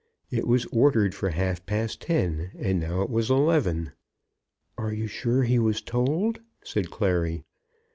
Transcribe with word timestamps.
It 0.31 0.47
was 0.47 0.65
ordered 0.71 1.13
for 1.13 1.29
half 1.29 1.63
past 1.67 2.01
ten, 2.01 2.49
and 2.57 2.79
now 2.79 3.03
it 3.03 3.09
was 3.11 3.29
eleven. 3.29 3.91
"Are 4.75 4.91
you 4.91 5.05
sure 5.05 5.43
he 5.43 5.59
was 5.59 5.79
told?" 5.83 6.39
said 6.63 6.89
Clary. 6.89 7.43